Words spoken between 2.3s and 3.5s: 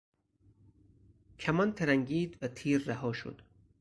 و تیر رها شد.